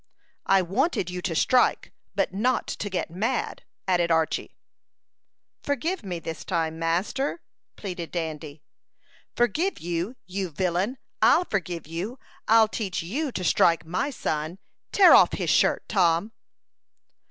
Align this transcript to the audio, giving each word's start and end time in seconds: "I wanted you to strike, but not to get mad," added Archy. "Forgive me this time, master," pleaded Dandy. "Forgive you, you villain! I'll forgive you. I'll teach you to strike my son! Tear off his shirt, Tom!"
"I 0.47 0.63
wanted 0.63 1.11
you 1.11 1.21
to 1.21 1.35
strike, 1.35 1.93
but 2.15 2.33
not 2.33 2.65
to 2.65 2.89
get 2.89 3.11
mad," 3.11 3.65
added 3.87 4.09
Archy. 4.09 4.57
"Forgive 5.61 6.03
me 6.03 6.17
this 6.17 6.43
time, 6.43 6.79
master," 6.79 7.43
pleaded 7.75 8.09
Dandy. 8.11 8.63
"Forgive 9.35 9.79
you, 9.79 10.15
you 10.25 10.49
villain! 10.49 10.97
I'll 11.21 11.45
forgive 11.45 11.85
you. 11.85 12.17
I'll 12.47 12.67
teach 12.67 13.03
you 13.03 13.31
to 13.31 13.43
strike 13.43 13.85
my 13.85 14.09
son! 14.09 14.57
Tear 14.91 15.13
off 15.13 15.33
his 15.33 15.51
shirt, 15.51 15.87
Tom!" 15.87 16.31